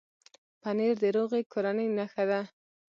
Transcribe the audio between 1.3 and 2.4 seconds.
کورنۍ نښه